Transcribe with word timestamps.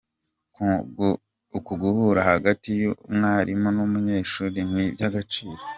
Uku 1.57 1.71
guhura 1.81 2.21
hagati 2.31 2.69
y’umwarimu 2.79 3.67
n’umunyeshuri 3.75 4.59
ni 4.73 4.81
iby’agaciro. 4.87 5.61